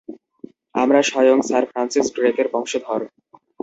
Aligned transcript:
আমরা 0.75 0.99
স্বয়ং 1.01 1.37
sir 1.41 1.63
Francis 1.71 2.07
ড্রেকের 2.15 2.47
বংশধর। 2.53 3.01